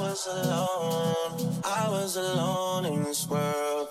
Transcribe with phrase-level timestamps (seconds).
[0.00, 3.88] was alone, I was alone in this world.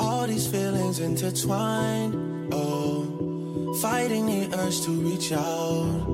[0.00, 6.06] All these feelings intertwined, oh, fighting the urge to reach out.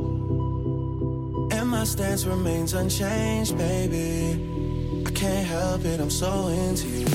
[1.52, 5.04] And my stance remains unchanged, baby.
[5.06, 7.06] I can't help it, I'm so into you.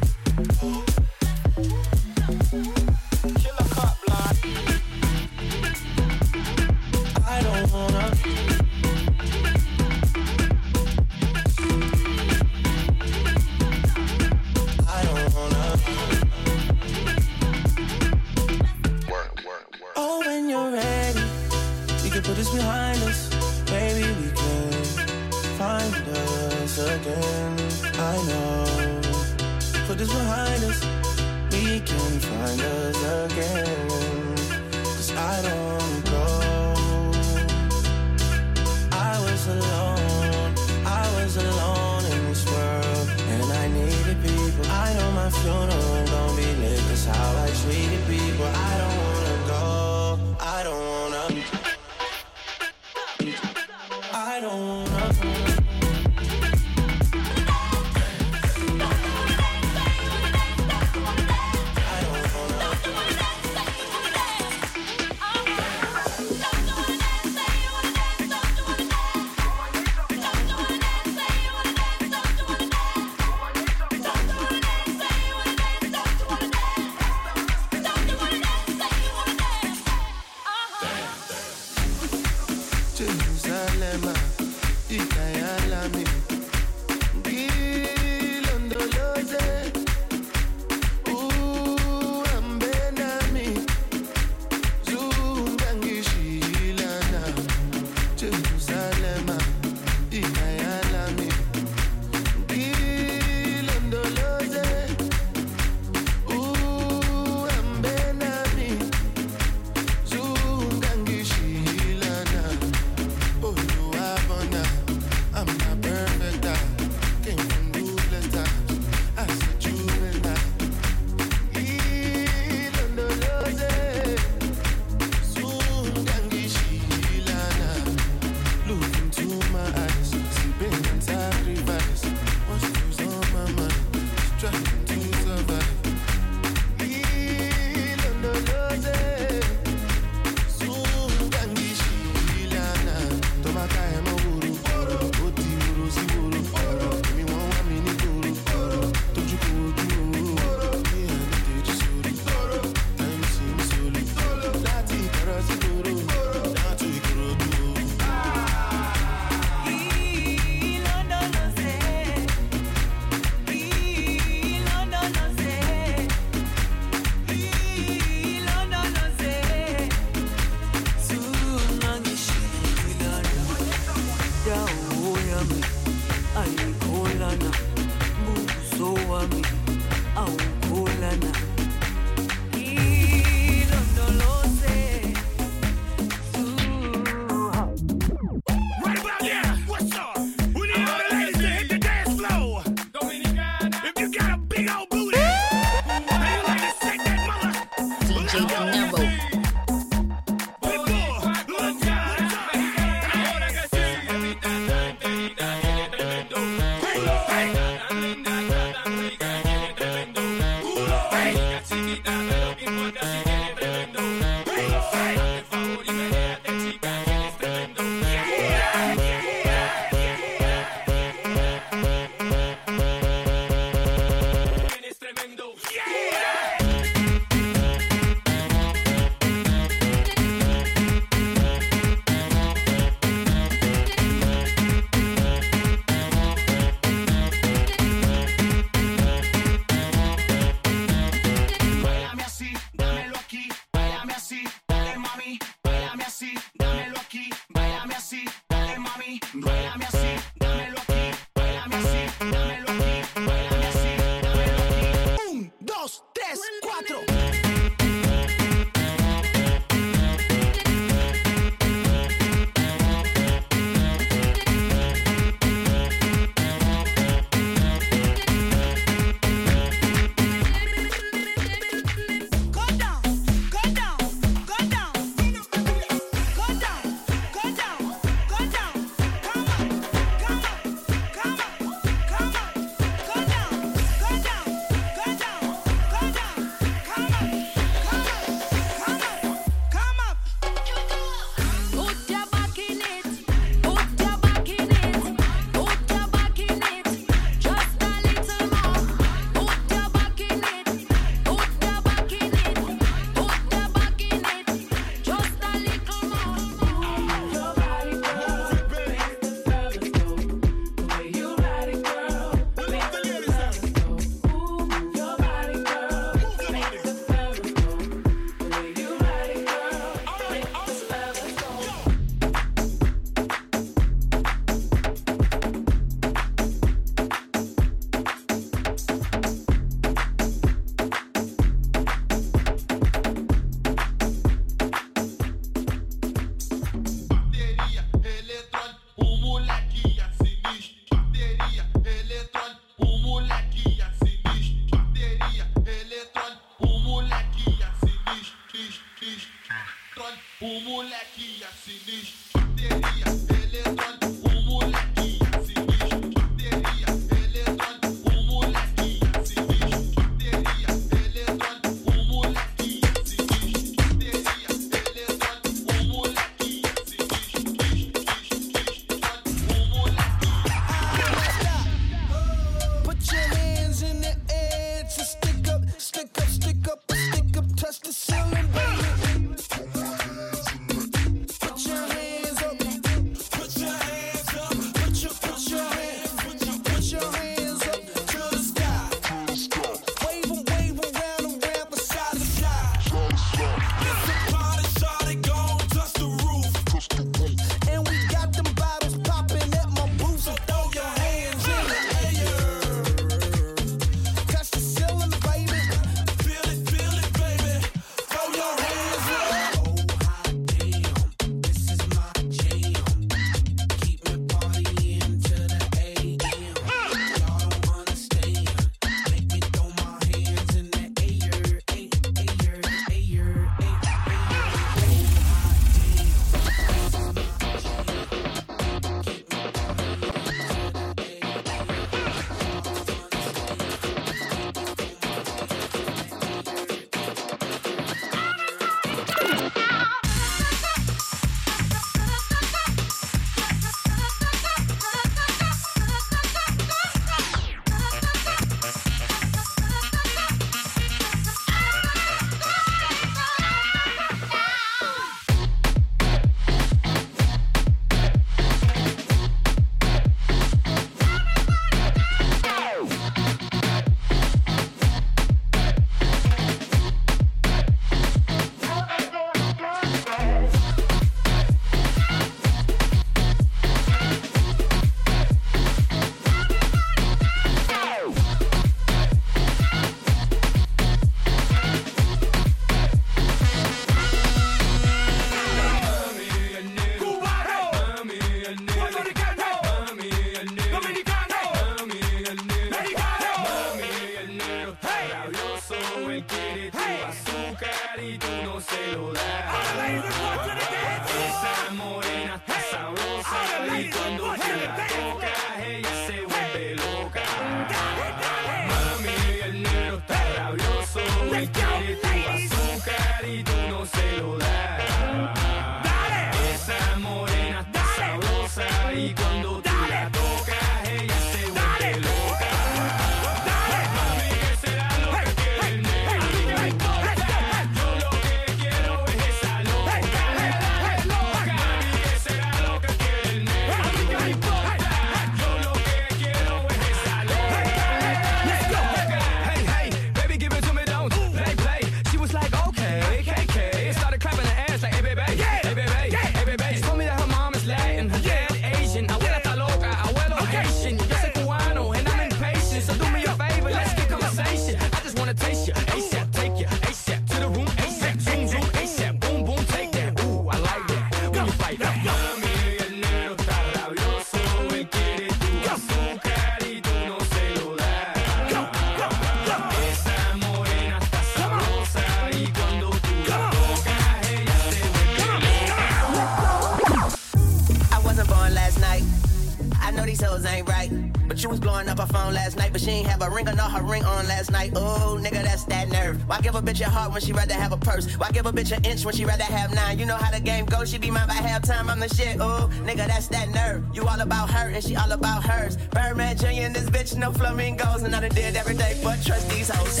[587.20, 588.06] When she rather have a purse?
[588.14, 589.98] Why give a bitch an inch when she rather have nine?
[589.98, 591.88] You know how the game goes, she be mine by halftime.
[591.88, 593.84] I'm the shit, ooh, nigga, that's that nerve.
[593.94, 595.76] You all about her and she all about hers.
[595.76, 596.46] Birdman Jr.
[596.46, 598.02] and this bitch, no flamingos.
[598.02, 600.00] And I done did every day, but trust these hoes.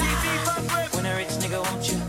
[0.94, 1.99] When a rich nigga want you,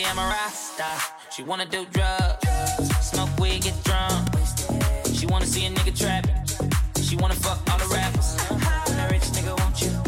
[0.00, 0.84] Molly, I'm a rasta.
[1.30, 2.46] She wanna do drugs.
[3.00, 4.28] Smoke weed, get drunk.
[5.12, 7.02] She wanna see a nigga trapping.
[7.02, 8.36] She wanna fuck all the rappers.
[8.88, 9.99] When a rich nigga want you.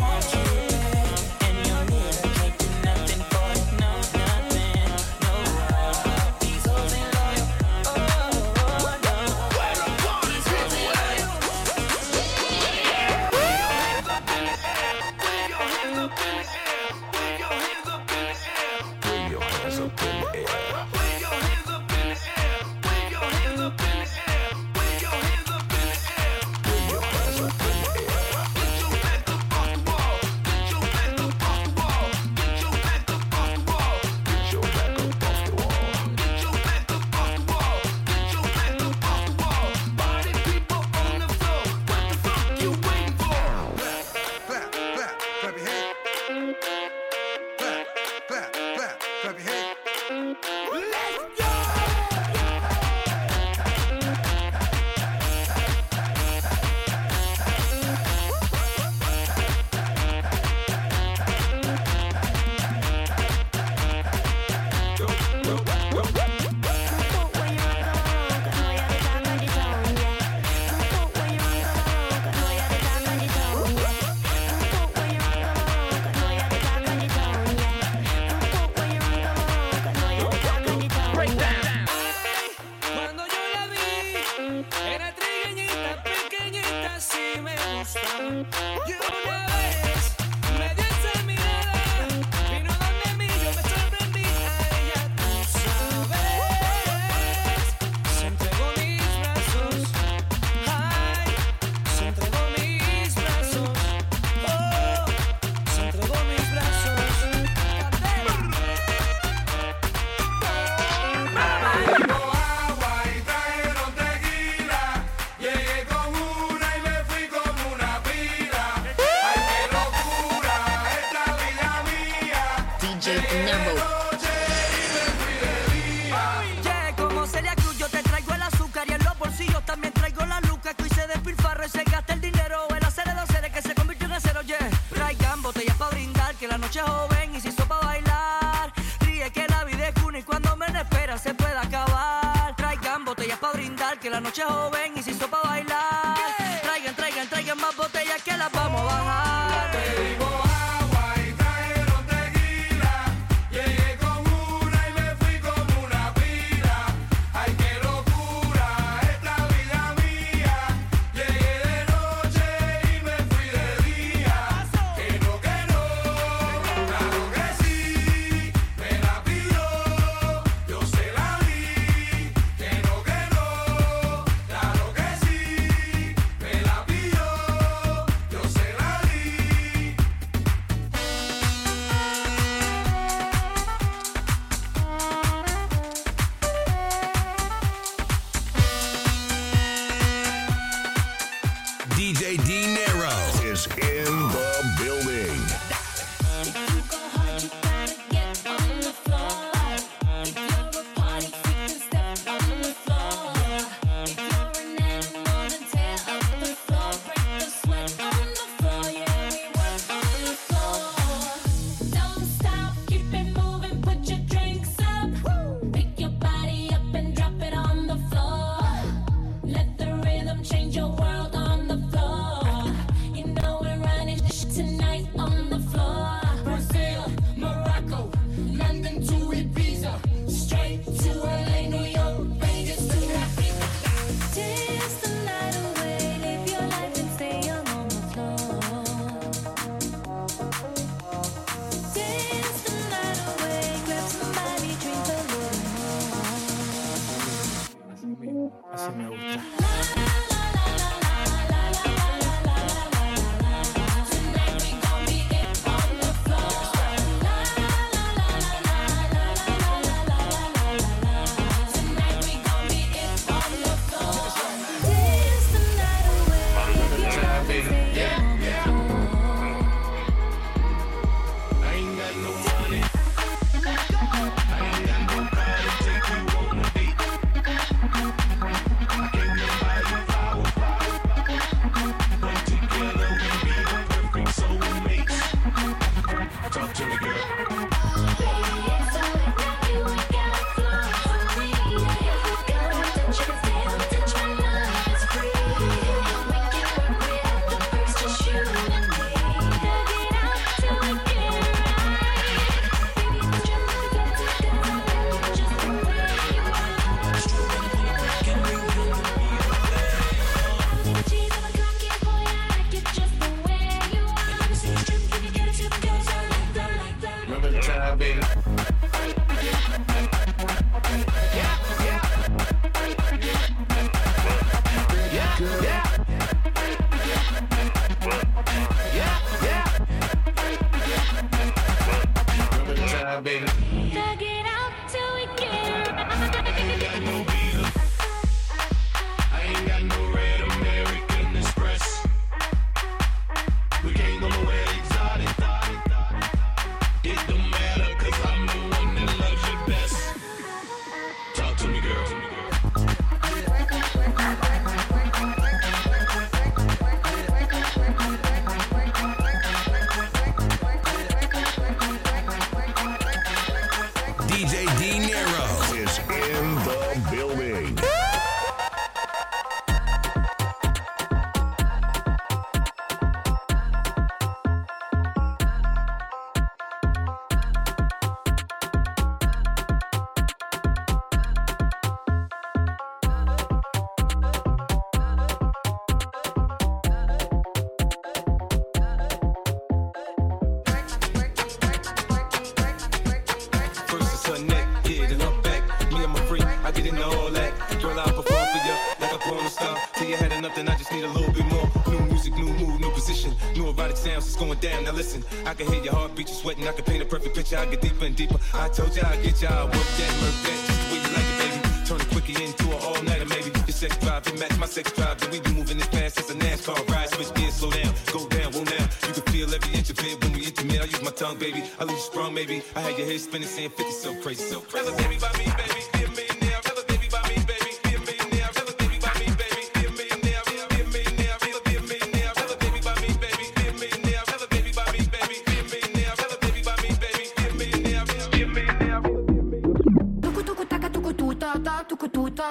[401.99, 403.35] Move, new position.
[403.55, 404.85] New erotic sounds, it's going down.
[404.85, 406.69] Now listen, I can hear your heartbeat, you sweating.
[406.69, 407.59] I can paint a perfect picture.
[407.59, 408.39] I get deeper and deeper.
[408.55, 411.11] I told ya I get ya, I work that, work that, just the way you
[411.17, 411.87] like it, baby.
[411.87, 413.51] Turn it quickly into an all nighter, maybe.
[413.51, 415.19] Your sex drive, it match my sex drive.
[415.21, 417.11] Then we be moving it fast as a NASCAR ride.
[417.11, 418.87] Switch gears, slow down, go down, whoa now.
[419.07, 420.81] You can feel every inch of it when we intimate.
[420.81, 421.63] I use my tongue, baby.
[421.79, 422.63] I leave you sprung, maybe.
[422.77, 424.91] I had your head spinning, saying 50, so crazy, so crazy.
[424.91, 426.12] By me, baby.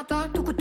[0.08, 0.54] Ta tuku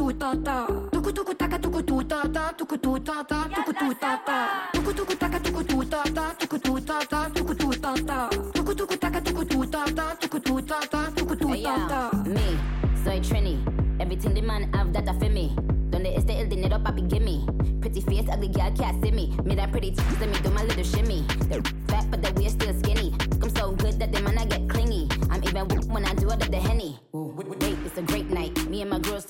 [1.13, 4.39] tuku taka tuku tu ta ta tuku tu ta ta tuku tu ta ta
[4.75, 8.19] tuku tuku taka tuku tu ta ta tuku tu ta ta tuku tu ta ta
[8.55, 12.01] tuku tuku taka tuku tu ta ta tuku tu ta ta tuku tu ta ta
[12.27, 12.59] me
[13.05, 13.55] soy Trini
[14.01, 15.55] everything the man have that I feel me
[15.91, 17.47] donde este el dinero papi gimme
[17.81, 20.85] pretty face ugly girl can't see me me that pretty let me do my little
[20.85, 22.70] shimmy they're fat but the we're still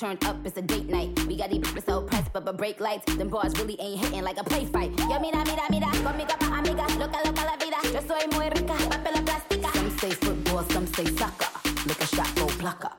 [0.00, 1.10] turned up it's a date night.
[1.26, 4.38] We got these so pressed but but break lights them bars really ain't hitting like
[4.40, 4.90] a play fight.
[5.10, 7.78] Yo mira mira mira conmigo pa amiga loca loca la vida.
[7.92, 9.70] Yo soy muy rica papel plástica.
[9.74, 11.50] Some say football some say soccer.
[11.86, 12.92] Look a shot go plucker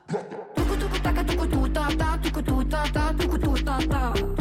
[0.72, 4.31] tuku tuku taka tuku tu ta ta tuku tu ta tuku tu ta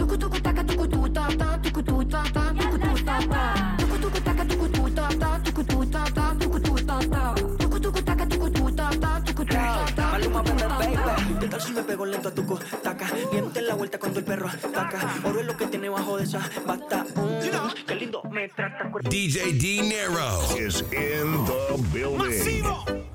[13.61, 15.15] la vuelta cuando el perro ataca.
[15.23, 19.53] Oro es lo que tiene bajo de esa bata mm, Qué lindo me trata DJ
[19.53, 23.10] D Nero is in the building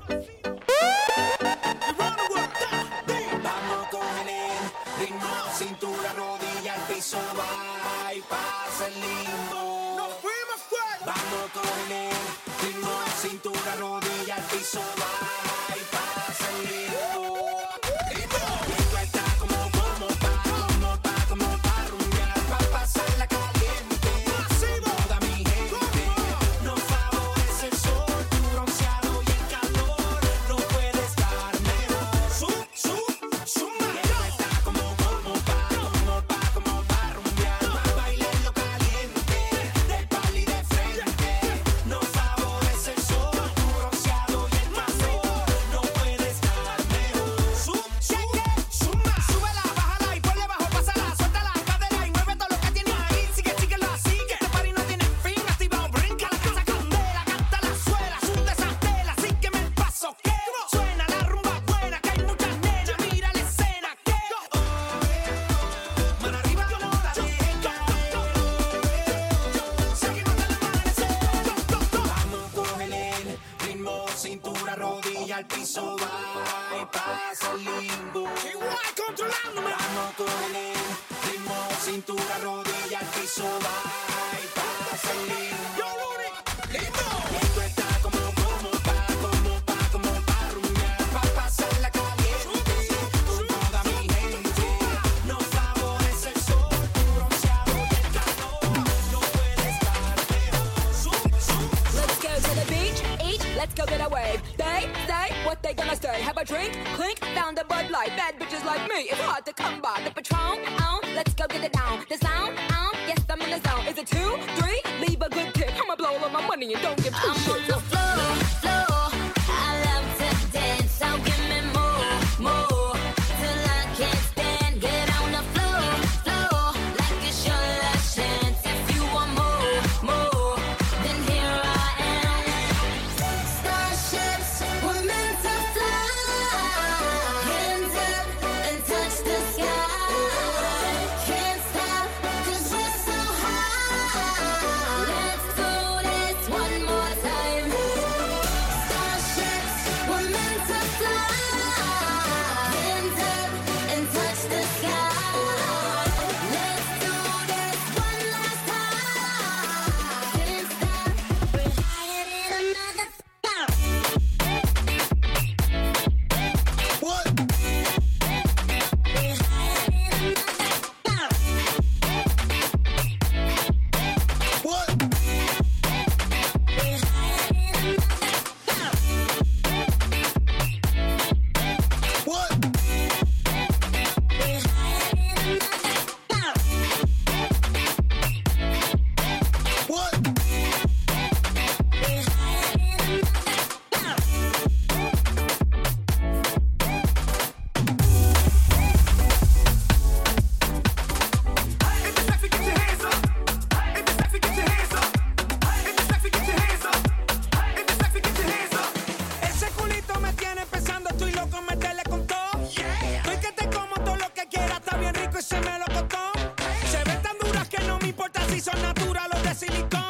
[219.57, 220.06] Silicone.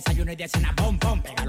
[0.00, 1.39] desayuno y de cena, bom, bom.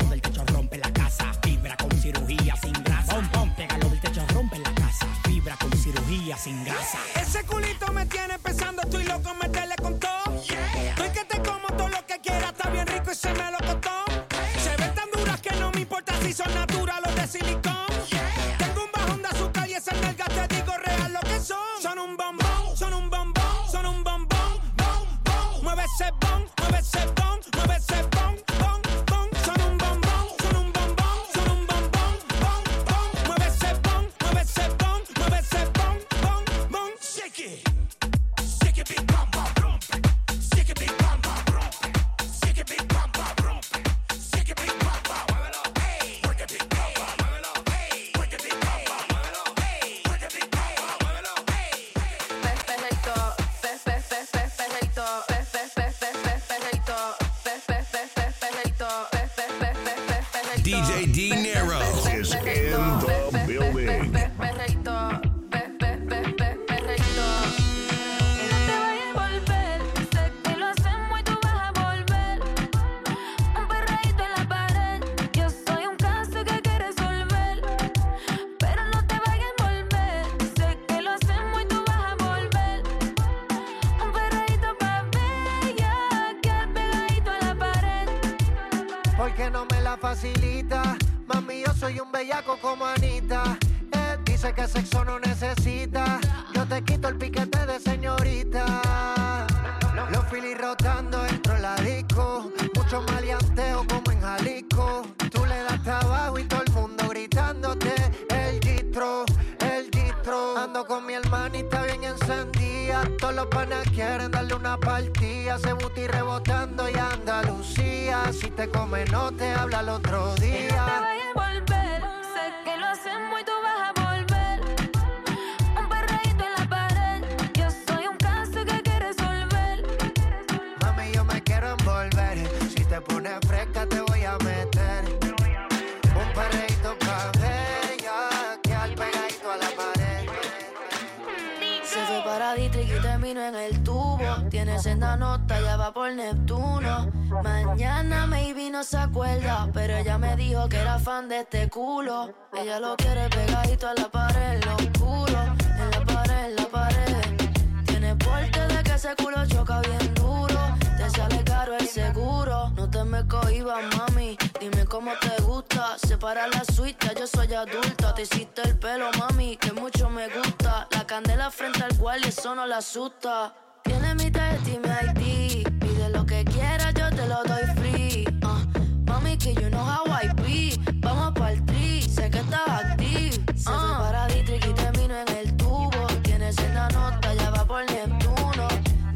[144.76, 147.12] esa nota, ya va por Neptuno.
[147.44, 152.34] Mañana maybe no se acuerda, pero ella me dijo que era fan de este culo.
[152.54, 155.42] Ella lo quiere pegadito a la pared, lo oscuro.
[155.80, 157.38] En la pared, en la pared.
[157.86, 160.60] Tiene porte de que ese culo choca bien duro.
[160.98, 162.70] Te sale caro el seguro.
[162.76, 164.38] No te me cohibas, mami.
[164.60, 165.98] Dime cómo te gusta.
[165.98, 168.14] Separa la suite, yo soy adulta.
[168.14, 170.88] Te hiciste el pelo, mami, que mucho me gusta.
[170.92, 173.54] La candela frente al cual y eso no la asusta.
[173.92, 175.68] Tiene mitad de ti, mi ID.
[175.80, 178.26] Pide lo que quieras, yo te lo doy free.
[178.42, 180.80] Uh, mami, que yo no know how I be.
[181.02, 183.44] Vamos pa'l tri, sé que estás activo.
[183.50, 183.58] Uh.
[183.58, 186.08] Se fue para Dietrich y termino en el tubo.
[186.24, 188.68] Tiene senda nota, ya va por Neptuno.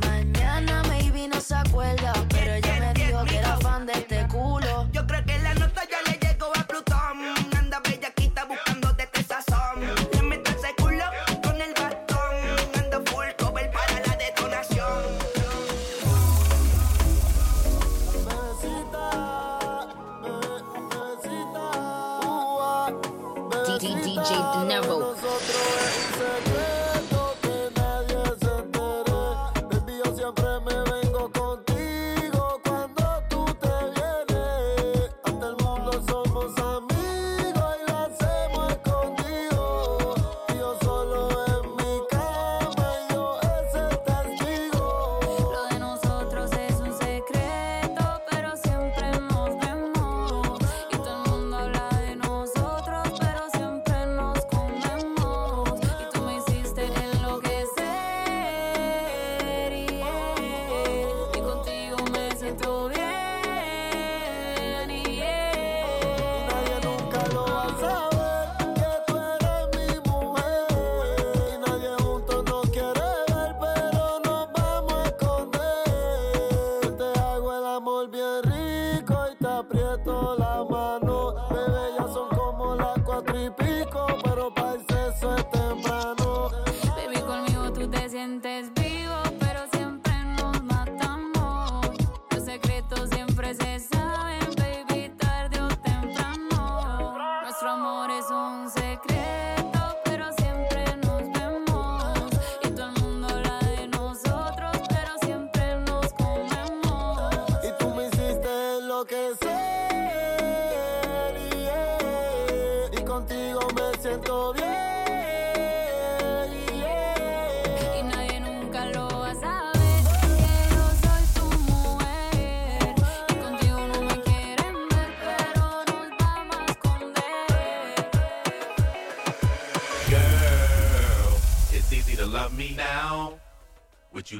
[0.06, 2.12] Mañana maybe no se acuerda
[23.80, 25.16] DJ DNERO.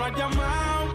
[0.00, 0.94] No has llamado.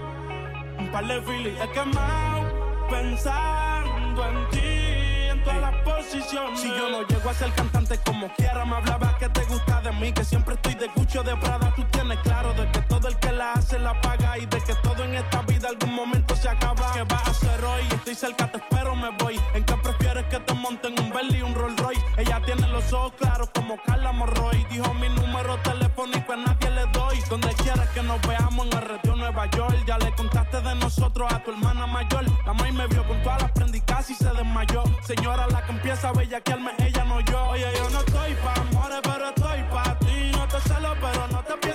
[0.79, 2.87] Un par de filis he quemado.
[2.89, 6.59] Pensando en ti, en todas las posiciones.
[6.59, 9.91] Si yo no llego a ser cantante como quiera, me hablaba que te gusta de
[9.91, 10.11] mí.
[10.11, 11.71] Que siempre estoy de Gucci o de Prada.
[11.75, 14.39] Tú tienes claro de que todo el que la hace la paga.
[14.39, 16.91] Y de que todo en esta vida algún momento se acaba.
[16.93, 17.83] ¿Qué vas a hacer hoy?
[17.91, 19.39] Estoy cerca, te espero, me voy.
[19.53, 22.01] ¿En qué prefieres que te monten un Bentley y un Rolls Royce?
[22.17, 22.41] Ella
[22.85, 24.65] los ojos claros como Carla Morroy.
[24.69, 27.17] Dijo mi número telefónico a nadie le doy.
[27.29, 29.83] Donde quieras que nos veamos en el retiro Nueva York.
[29.87, 32.25] Ya le contaste de nosotros a tu hermana mayor.
[32.45, 34.83] La maíz me vio con todas las prendas y casi se desmayó.
[35.01, 37.45] Señora, la que empieza a bellaquearme, ella no yo.
[37.49, 40.31] Oye, yo no estoy pa' amores, pero estoy pa' ti.
[40.33, 41.74] No te celo, pero no te pienso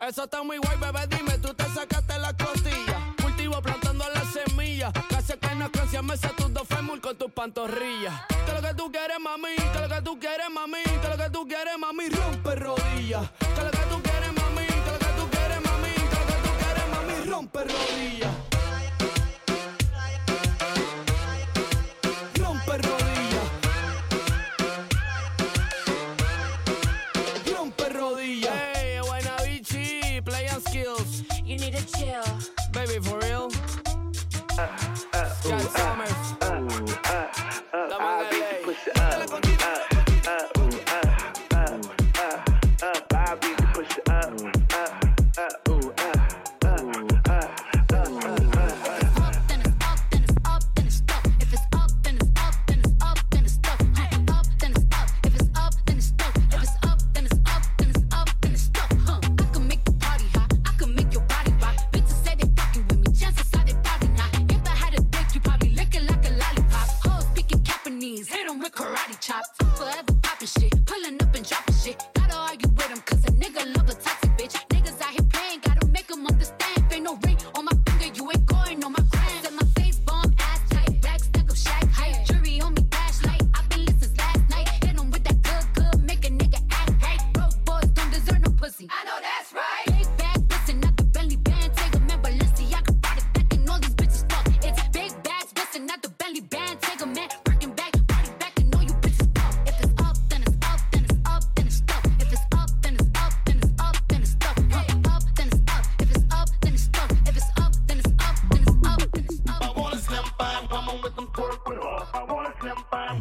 [0.00, 0.76] Eso está muy guay,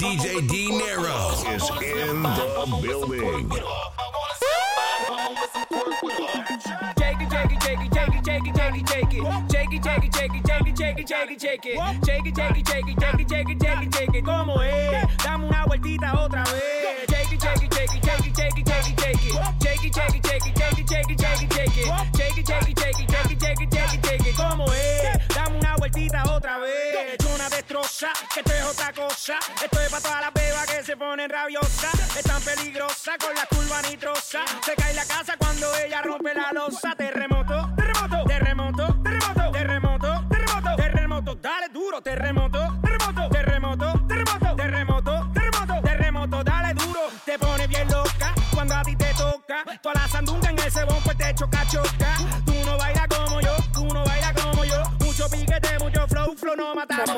[0.05, 1.17] DJ DNERO
[1.55, 2.45] is in the
[2.79, 3.49] building.
[12.05, 14.21] Jakey, jakey, jakey, jakey.
[14.21, 15.07] ¿Cómo es?
[15.23, 17.07] Dame una vueltita otra vez.
[17.07, 19.31] Jakey, jakey, jakey, jakey, jakey, jakey, jakey.
[19.59, 21.85] Jakey, jakey, jakey, jakey, jakey, jakey, jakey.
[22.13, 24.33] Jakey, jakey, jakey, jakey, jakey, jakey, jakey.
[24.33, 25.35] ¿Cómo es?
[25.35, 27.17] Dame una vueltita otra vez.
[27.19, 28.43] Es una destroza, que
[29.33, 32.15] esto es para todas las bebas que se ponen rabiosas.
[32.15, 34.41] Es tan peligrosa con la curva nitrosa.
[34.63, 36.93] Se cae la casa cuando ella rompe la losa.
[36.95, 41.35] Terremoto, terremoto, terremoto, terremoto, terremoto, terremoto, terremoto.
[41.35, 46.43] Dale duro, terremoto, terremoto, terremoto, terremoto, terremoto, terremoto, terremoto.
[46.43, 49.63] Dale duro, te pone bien loca cuando a ti te toca.
[49.81, 52.17] Toda la sandunga en ese bombo te choca, choca.
[52.45, 54.83] Tú no bailas como yo, tú no bailas como yo.
[54.99, 57.17] Mucho piquete, mucho flow, flow no matamos.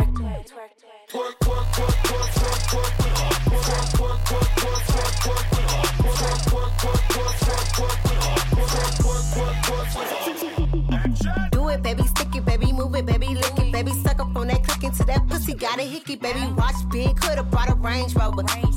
[18.39, 18.70] a Range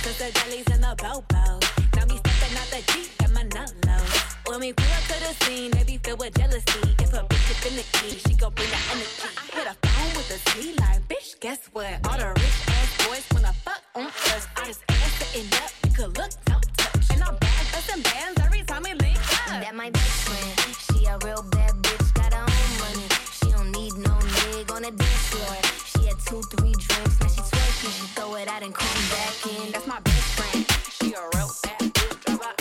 [0.00, 1.60] since the jellies and the bobo.
[1.96, 4.04] Now me stepping out the Jeep and my nut low.
[4.46, 6.80] When we pull up to the scene, they be filled with jealousy.
[6.98, 9.28] If a bitch is in the key, she gon' bring the energy.
[9.36, 11.92] I hit a phone with a T like, bitch, guess what?
[12.08, 14.48] All the rich ass boys wanna fuck on us.
[14.56, 17.10] I just ass sitting up, you could look, don't touch.
[17.12, 19.60] And I'm bad, bustin' bands every time we link up.
[19.62, 23.08] That my best friend, she a real bad bitch, got her own money.
[23.38, 25.56] She don't need no nigga on the dance floor.
[25.90, 27.42] She had two, three drinks, now she
[27.82, 29.72] Throw it out and come back in.
[29.72, 30.64] That's my best friend.
[30.88, 32.54] She a real bad bitch, drive.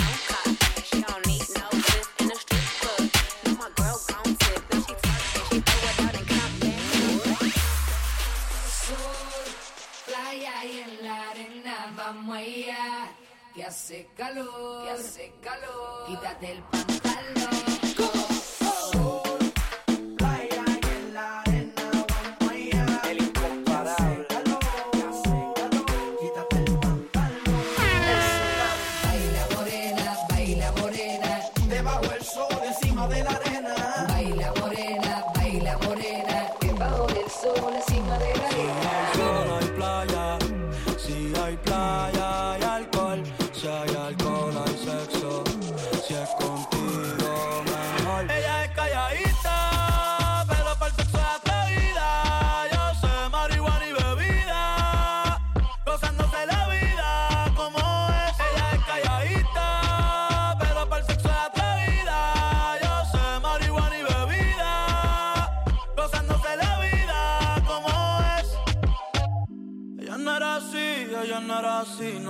[0.84, 3.60] She don't need no lift in the strip club.
[3.60, 4.34] My girl gon'
[4.72, 4.96] Now she
[5.48, 6.74] she throw it out and come back.
[8.82, 9.46] Sur,
[10.08, 13.12] playa y en la arena vamos allá.
[13.54, 15.34] Que hace calor, que hace
[16.42, 16.81] el.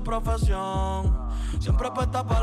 [0.00, 1.30] profesión.
[1.58, 2.39] Siempre apuesta para